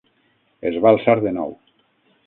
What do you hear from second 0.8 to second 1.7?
va alçar de nou.